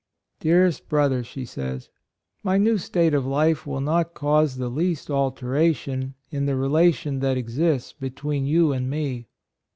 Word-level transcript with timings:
—"Dearest 0.39 0.89
brother," 0.89 1.23
she 1.23 1.45
says, 1.45 1.91
"my 2.41 2.57
new 2.57 2.79
state 2.79 3.13
of 3.13 3.23
life 3.23 3.67
will 3.67 3.81
not 3.81 4.15
cause 4.15 4.55
the 4.55 4.67
least 4.67 5.11
alteration 5.11 6.15
in 6.31 6.47
the 6.47 6.55
relation 6.55 7.19
that 7.19 7.37
exists 7.37 7.93
between 7.93 8.47
you 8.47 8.71
and 8.73 8.89
me. 8.89 9.27